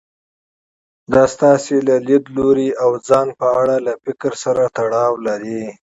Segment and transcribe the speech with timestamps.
[1.13, 5.63] دا ستاسې له ليدلوري او ځان په اړه له فکر سره تړاو لري.